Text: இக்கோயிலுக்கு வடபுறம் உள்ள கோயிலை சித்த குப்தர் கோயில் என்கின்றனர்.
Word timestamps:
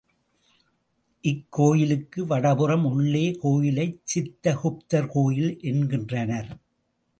இக்கோயிலுக்கு 1.23 2.21
வடபுறம் 2.25 2.85
உள்ள 2.85 3.13
கோயிலை 3.41 3.87
சித்த 4.03 4.55
குப்தர் 4.63 5.11
கோயில் 5.11 5.59
என்கின்றனர். 5.61 6.51